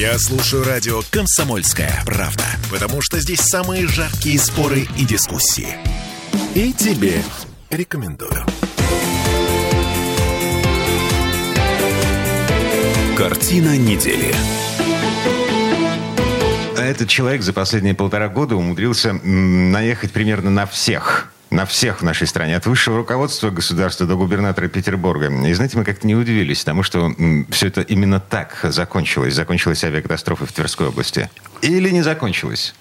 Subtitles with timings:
[0.00, 5.76] Я слушаю радио «Комсомольская правда», потому что здесь самые жаркие споры и дискуссии.
[6.54, 7.22] И тебе
[7.68, 8.46] рекомендую.
[13.14, 14.34] Картина недели.
[16.78, 21.29] А этот человек за последние полтора года умудрился наехать примерно на всех.
[21.50, 22.56] На всех в нашей стране.
[22.56, 25.26] От высшего руководства государства до губернатора Петербурга.
[25.26, 27.12] И знаете, мы как-то не удивились тому, что
[27.50, 29.34] все это именно так закончилось.
[29.34, 31.28] Закончилась авиакатастрофа в Тверской области.
[31.60, 32.74] Или не закончилась?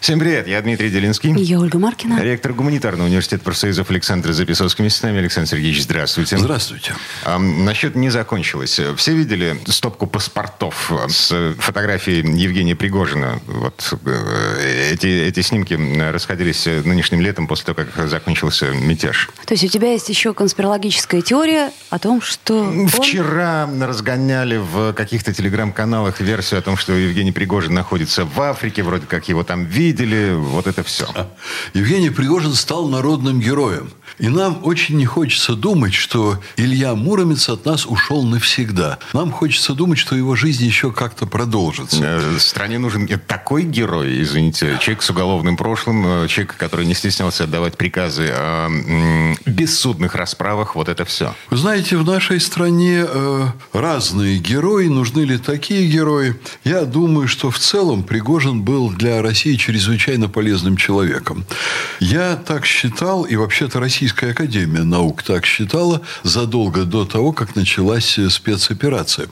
[0.00, 1.32] Всем привет, я Дмитрий Делинский.
[1.42, 2.22] Я Ольга Маркина.
[2.22, 4.82] Ректор гуманитарного университета профсоюзов Александр Записовский.
[4.82, 6.38] Вместе с нами Александр Сергеевич, здравствуйте.
[6.38, 6.94] Здравствуйте.
[7.24, 8.80] А, насчет не закончилось.
[8.96, 13.40] Все видели стопку паспортов с фотографией Евгения Пригожина?
[13.46, 15.74] Вот э, эти, эти снимки
[16.10, 19.28] расходились нынешним летом после того, как закончился мятеж.
[19.46, 22.62] То есть у тебя есть еще конспирологическая теория о том, что...
[22.62, 28.82] он- Вчера разгоняли в каких-то телеграм-каналах версию о том, что Евгений Пригожин находится в Африке,
[28.82, 29.87] вроде как его там видели,
[30.34, 31.06] вот это все.
[31.74, 33.92] Евгений Пригожин стал народным героем.
[34.18, 38.98] И нам очень не хочется думать, что Илья Муромец от нас ушел навсегда.
[39.12, 41.98] Нам хочется думать, что его жизнь еще как-то продолжится.
[42.02, 47.44] Э, Стране нужен такой герой, извините, человек с уголовным прошлым, э, человек, который не стеснялся
[47.44, 51.34] отдавать приказы о м, бессудных расправах, вот это все.
[51.50, 56.36] Вы знаете, в нашей стране э, разные герои, нужны ли такие герои.
[56.64, 61.44] Я думаю, что в целом Пригожин был для России чрезвычайно полезным человеком.
[62.00, 68.16] Я так считал, и вообще-то Российская Академия Наук так считала задолго до того, как началась
[68.16, 69.26] э, спецоперация.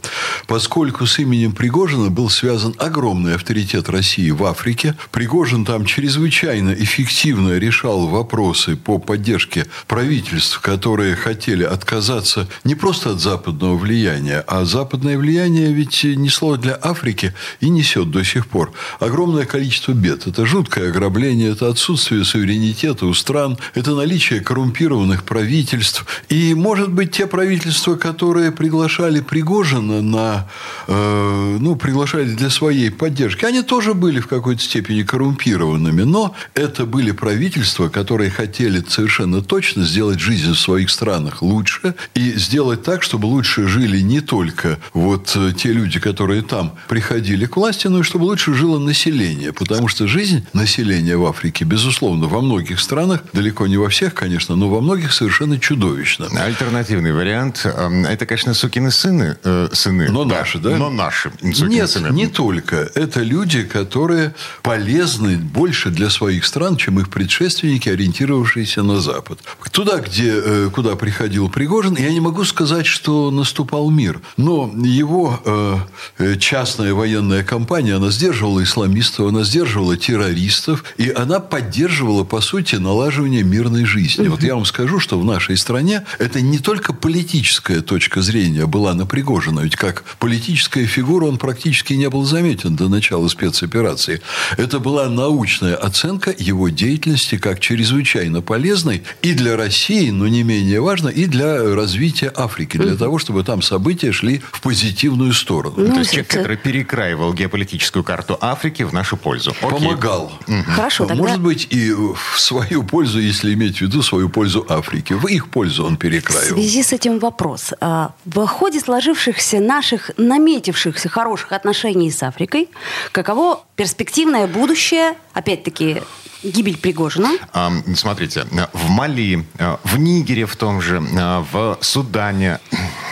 [0.48, 7.56] Поскольку с именем Пригожина был связан огромный авторитет России в Африке, Пригожин там чрезвычайно эффективно
[7.58, 15.16] решал вопросы по поддержке правительств, которые хотели отказаться не просто от западного влияния, а западное
[15.16, 20.26] влияние ведь несло для Африки и несет до сих пор огромное количество бед.
[20.26, 26.06] Это жуткое ограбление, это отсутствие суверенитета у стран, это наличие коррумпированных правительств.
[26.30, 30.48] И, может быть, те правительства, которые приглашали Пригожина на,
[30.88, 36.86] э, ну, приглашали для своей поддержки, они тоже были в какой-то степени коррумпированными, но это
[36.86, 43.02] были правительства, которые хотели совершенно точно сделать жизнь в своих странах лучше и сделать так,
[43.02, 47.98] чтобы лучше жили не только вот э, те люди, которые там приходили к власти, но
[48.00, 53.22] и чтобы лучше жило население, потому что жизнь населения в Африке, безусловно, во многих странах,
[53.34, 56.26] далеко не во всех, конечно, но во многих совершенно чудовищно.
[56.44, 57.62] Альтернативный вариант.
[57.64, 59.36] э, Это, конечно, сукины сыны.
[59.42, 60.76] э, сыны Но наши, да?
[60.76, 61.32] Но наши.
[61.42, 62.08] Нет, сыны.
[62.12, 62.90] не только.
[62.94, 69.38] Это люди, которые полезны больше для своих стран, чем их предшественники, ориентировавшиеся на Запад.
[69.70, 74.20] Туда, где, э, куда приходил Пригожин, я не могу сказать, что наступал мир.
[74.36, 75.76] Но его э,
[76.18, 82.76] э, частная военная компания, она сдерживала исламистов, она сдерживала террористов, и она поддерживала, по сути,
[82.76, 84.28] налаживание мирной жизни.
[84.36, 88.92] Вот я вам скажу, что в нашей стране это не только политическая точка зрения была
[88.92, 94.20] на Пригожина, ведь как политическая фигура он практически не был заметен до начала спецоперации.
[94.58, 100.82] Это была научная оценка его деятельности как чрезвычайно полезной и для России, но не менее
[100.82, 105.76] важно, и для развития Африки, для того, чтобы там события шли в позитивную сторону.
[105.78, 109.56] Ну, То есть человек, который перекраивал геополитическую карту Африки в нашу пользу.
[109.62, 109.78] Окей.
[109.78, 110.38] Помогал.
[110.66, 111.22] Хорошо, тогда...
[111.22, 115.12] Может быть, и в свою пользу, если иметь в виду свою пользу Африки.
[115.12, 116.56] В их пользу он В перекраивал.
[116.56, 117.72] связи с этим вопрос.
[117.80, 122.68] А, В ходе сложившихся наших наметившихся хороших отношений с Африкой,
[123.12, 126.02] каково перспективное будущее, опять-таки,
[126.42, 127.30] гибель Пригожина?
[127.52, 132.60] А, Смотрите, в Мали, а, в Нигере в том же, в Судане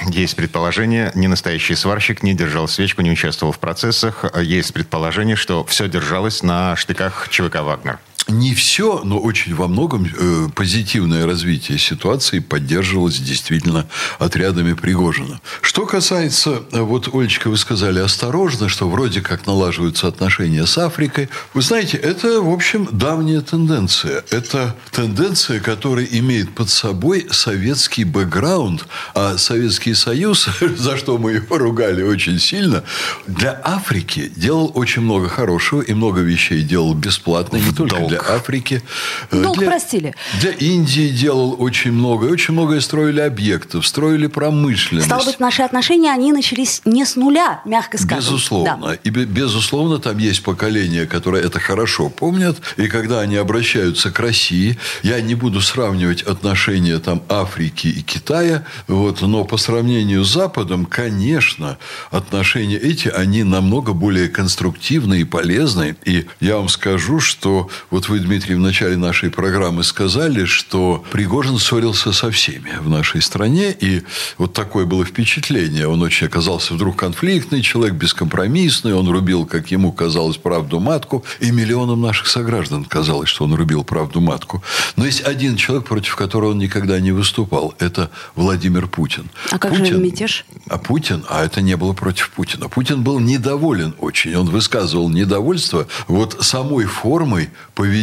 [0.06, 4.24] есть предположение, не настоящий сварщик, не держал свечку, не участвовал в процессах.
[4.40, 7.98] Есть предположение, что все держалось на штыках ЧВК «Вагнер».
[8.28, 13.86] Не все, но очень во многом э, позитивное развитие ситуации поддерживалось действительно
[14.18, 15.40] отрядами Пригожина.
[15.60, 21.28] Что касается, э, вот, Олечка, вы сказали осторожно, что вроде как налаживаются отношения с Африкой.
[21.52, 24.24] Вы знаете, это, в общем, давняя тенденция.
[24.30, 30.48] Это тенденция, которая имеет под собой советский бэкграунд, а Советский Союз,
[30.78, 32.84] за что мы его ругали очень сильно,
[33.26, 38.82] для Африки делал очень много хорошего и много вещей делал бесплатно, не только для Африки.
[39.30, 40.14] Э, Долг для, простили.
[40.40, 42.26] Для Индии делал очень много.
[42.26, 45.06] Очень многое строили объектов, строили промышленность.
[45.06, 48.18] Стало быть, наши отношения, они начались не с нуля, мягко скажем.
[48.18, 48.78] Безусловно.
[48.88, 48.94] Да.
[48.94, 52.58] И, безусловно, там есть поколения, которые это хорошо помнят.
[52.76, 58.64] И когда они обращаются к России, я не буду сравнивать отношения там Африки и Китая,
[58.88, 61.78] вот, но по сравнению с Западом, конечно,
[62.10, 65.96] отношения эти, они намного более конструктивные и полезные.
[66.04, 71.58] И я вам скажу, что вот вы, Дмитрий, в начале нашей программы сказали, что Пригожин
[71.58, 73.74] ссорился со всеми в нашей стране.
[73.78, 74.02] И
[74.38, 75.88] вот такое было впечатление.
[75.88, 78.94] Он очень оказался вдруг конфликтный человек, бескомпромиссный.
[78.94, 81.24] Он рубил, как ему казалось, правду матку.
[81.40, 84.62] И миллионам наших сограждан казалось, что он рубил правду матку.
[84.96, 87.74] Но есть один человек, против которого он никогда не выступал.
[87.78, 89.30] Это Владимир Путин.
[89.50, 90.44] А как Путин, же мятеж?
[90.68, 92.68] А Путин, а это не было против Путина.
[92.68, 94.34] Путин был недоволен очень.
[94.36, 97.93] Он высказывал недовольство вот самой формой поведения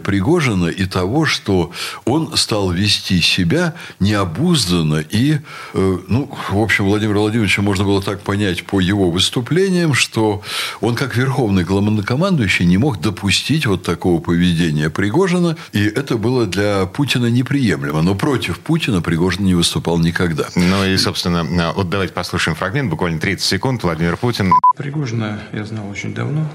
[0.00, 1.72] Пригожина и того, что
[2.04, 5.04] он стал вести себя необузданно.
[5.08, 5.38] И,
[5.74, 10.42] э, ну, в общем, Владимира Владимировича можно было так понять по его выступлениям, что
[10.80, 15.56] он, как верховный главнокомандующий, не мог допустить вот такого поведения Пригожина.
[15.72, 18.02] И это было для Путина неприемлемо.
[18.02, 20.48] Но против Путина Пригожин не выступал никогда.
[20.54, 23.82] Ну и, собственно, вот давайте послушаем фрагмент, буквально 30 секунд.
[23.82, 24.52] Владимир Путин.
[24.76, 26.46] Пригожина я знал очень давно,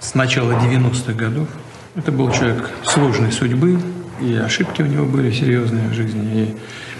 [0.00, 1.48] с начала 90-х годов.
[1.94, 3.78] Это был человек сложной судьбы,
[4.20, 6.56] и ошибки у него были серьезные в жизни,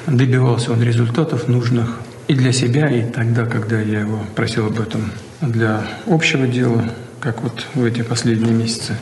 [0.07, 1.99] и добивался он результатов нужных
[2.29, 5.11] и для себя, и тогда, когда я его просил об этом
[5.41, 6.85] для общего дела,
[7.21, 8.97] как вот в эти последние месяцы.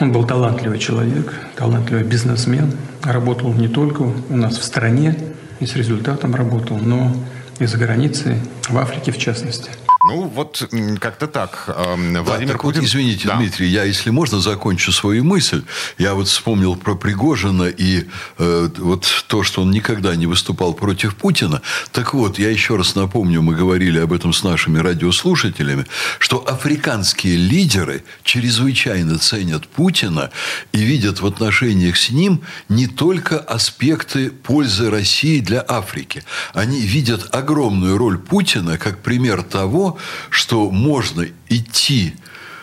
[0.00, 5.14] Он был талантливый человек, талантливый бизнесмен, работал не только у нас в стране,
[5.60, 7.14] и с результатом работал, но
[7.58, 8.36] и за границей,
[8.68, 9.70] в Африке в частности.
[10.08, 10.66] Ну, вот
[11.00, 11.64] как-то так.
[11.66, 12.80] Владимир да, так Путин...
[12.80, 13.36] Вот, извините, да.
[13.36, 15.64] Дмитрий, я, если можно, закончу свою мысль.
[15.98, 18.06] Я вот вспомнил про Пригожина и
[18.38, 21.60] э, вот то, что он никогда не выступал против Путина.
[21.92, 25.84] Так вот, я еще раз напомню, мы говорили об этом с нашими радиослушателями,
[26.18, 30.30] что африканские лидеры чрезвычайно ценят Путина
[30.72, 32.40] и видят в отношениях с ним
[32.70, 36.24] не только аспекты пользы России для Африки.
[36.54, 39.97] Они видят огромную роль Путина как пример того,
[40.30, 42.14] что можно идти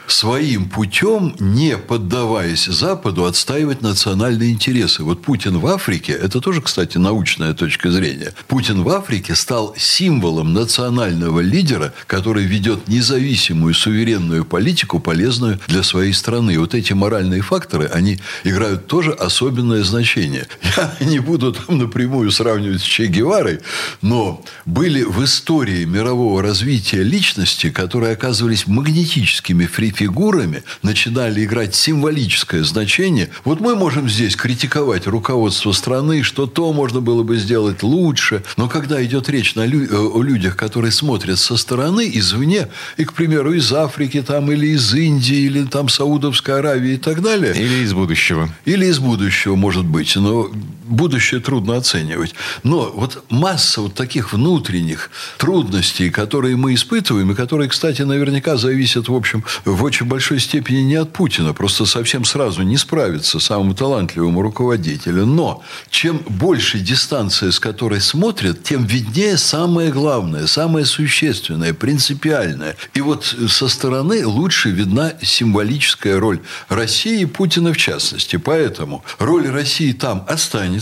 [0.07, 5.03] своим путем, не поддаваясь Западу, отстаивать национальные интересы.
[5.03, 10.53] Вот Путин в Африке, это тоже, кстати, научная точка зрения, Путин в Африке стал символом
[10.53, 16.59] национального лидера, который ведет независимую, суверенную политику, полезную для своей страны.
[16.59, 20.47] Вот эти моральные факторы, они играют тоже особенное значение.
[20.77, 23.59] Я не буду там напрямую сравнивать с Че Геварой,
[24.01, 32.63] но были в истории мирового развития личности, которые оказывались магнетическими фри фигурами начинали играть символическое
[32.63, 38.43] значение, вот мы можем здесь критиковать руководство страны, что то можно было бы сделать лучше,
[38.57, 43.13] но когда идет речь на лю- о людях, которые смотрят со стороны, извне, и, к
[43.13, 47.53] примеру, из Африки там, или из Индии, или там Саудовской Аравии и так далее.
[47.55, 48.49] Или из будущего.
[48.65, 50.15] Или из будущего, может быть.
[50.15, 50.49] Но
[50.87, 52.35] будущее трудно оценивать.
[52.63, 59.07] Но вот масса вот таких внутренних трудностей, которые мы испытываем, и которые, кстати, наверняка зависят,
[59.07, 61.53] в общем, в очень большой степени не от Путина.
[61.53, 65.25] Просто совсем сразу не справится самому талантливому руководителю.
[65.25, 72.75] Но чем больше дистанция, с которой смотрят, тем виднее самое главное, самое существенное, принципиальное.
[72.93, 76.39] И вот со стороны лучше видна символическая роль
[76.69, 78.35] России и Путина в частности.
[78.37, 80.74] Поэтому роль России там останется.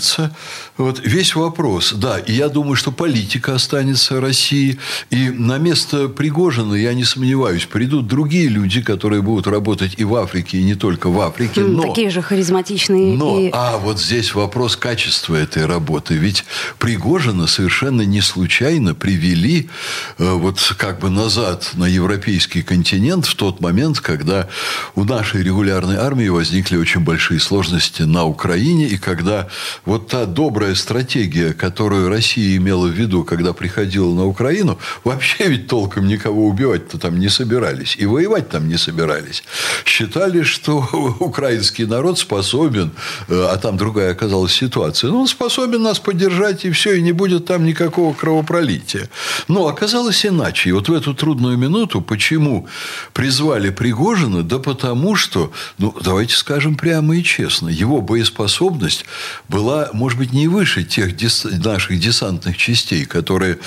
[0.78, 1.94] Вот весь вопрос.
[1.94, 4.80] Да, и я думаю, что политика останется России.
[5.10, 10.16] И на место Пригожина, я не сомневаюсь, придут другие люди, которые будут работать и в
[10.16, 11.62] Африке, и не только в Африке.
[11.62, 13.18] Но, Такие же харизматичные.
[13.18, 13.50] Но, и...
[13.54, 16.16] а вот здесь вопрос качества этой работы.
[16.16, 16.46] Ведь
[16.80, 19.70] Пригожина совершенно не случайно привели
[20.18, 24.48] э, вот как бы назад на европейский континент в тот момент, когда
[24.96, 29.48] у нашей регулярной армии возникли очень большие сложности на Украине, и когда
[29.86, 35.68] вот та добрая стратегия, которую Россия имела в виду, когда приходила на Украину, вообще ведь
[35.68, 37.96] толком никого убивать-то там не собирались.
[37.98, 39.44] И воевать там не собирались.
[39.86, 40.80] Считали, что
[41.20, 42.92] украинский народ способен,
[43.28, 47.12] э, а там другая оказалась ситуация, ну, он способен нас поддержать, и все, и не
[47.12, 49.10] будет там никакого кровопролития.
[49.48, 50.70] Но оказалось иначе.
[50.70, 52.68] И вот в эту трудную минуту, почему
[53.14, 54.44] призвали Пригожина?
[54.44, 59.06] Да потому что, ну, давайте скажем прямо и честно, его боеспособность
[59.50, 61.46] была была, может быть, не выше тех дес...
[61.46, 63.58] наших десантных частей, которые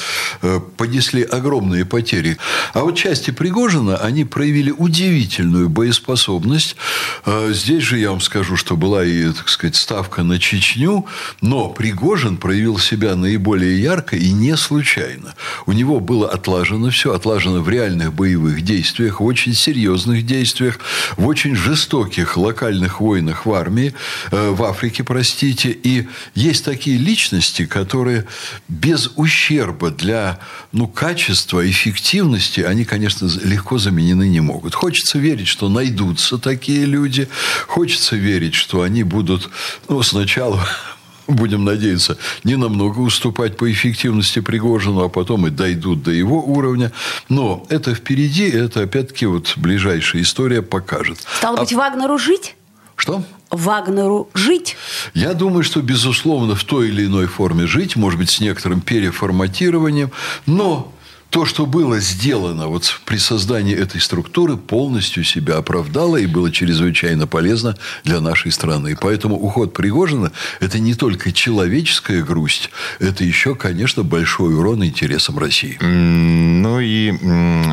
[0.42, 2.36] э, понесли огромные потери.
[2.74, 6.76] А вот части Пригожина, они проявили удивительную боеспособность.
[7.24, 11.06] Э, здесь же я вам скажу, что была и, так сказать, ставка на Чечню,
[11.40, 15.34] но Пригожин проявил себя наиболее ярко и не случайно.
[15.66, 20.78] У него было отлажено все, отлажено в реальных боевых действиях, в очень серьезных действиях,
[21.16, 23.92] в очень жестоких локальных войнах в армии,
[24.30, 25.70] э, в Африке, простите.
[25.70, 25.95] И
[26.34, 28.26] есть такие личности, которые
[28.68, 30.38] без ущерба для
[30.72, 34.74] ну, качества, эффективности, они, конечно, легко заменены не могут.
[34.74, 37.28] Хочется верить, что найдутся такие люди.
[37.66, 39.50] Хочется верить, что они будут
[39.88, 40.66] ну, сначала
[41.26, 46.92] будем надеяться, не намного уступать по эффективности Пригожину, а потом и дойдут до его уровня.
[47.28, 51.18] Но это впереди, это опять-таки вот ближайшая история покажет.
[51.38, 51.60] Стало а...
[51.60, 52.54] быть, Вагнеру жить?
[52.96, 53.22] Что?
[53.50, 54.76] Вагнеру жить?
[55.14, 60.10] Я думаю, что, безусловно, в той или иной форме жить, может быть, с некоторым переформатированием,
[60.46, 60.92] но
[61.36, 67.26] то, что было сделано вот при создании этой структуры, полностью себя оправдало и было чрезвычайно
[67.26, 68.92] полезно для нашей страны.
[68.92, 75.38] И поэтому уход Пригожина– это не только человеческая грусть, это еще, конечно, большой урон интересам
[75.38, 75.76] России.
[75.82, 77.10] Ну и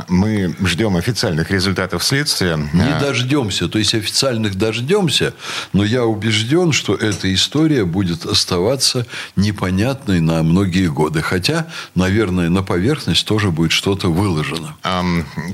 [0.09, 2.57] мы ждем официальных результатов следствия.
[2.73, 3.69] Не а дождемся.
[3.69, 5.35] То есть, официальных дождемся,
[5.71, 11.21] но я убежден, что эта история будет оставаться непонятной на многие годы.
[11.21, 14.75] Хотя, наверное, на поверхность тоже будет что-то выложено.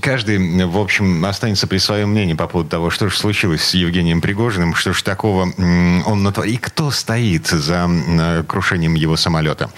[0.02, 4.22] Каждый, в общем, останется при своем мнении по поводу того, что же случилось с Евгением
[4.22, 9.70] Пригожиным, что же такого он натворил, и кто стоит за крушением его самолета.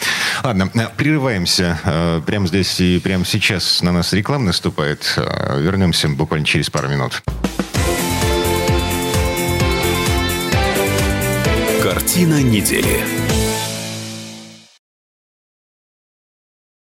[0.44, 5.14] Ладно, э, прерываемся э, прямо здесь и прямо сейчас на нас реклама наступает.
[5.18, 7.22] Э, вернемся буквально через пару минут.
[11.82, 13.31] Картина недели.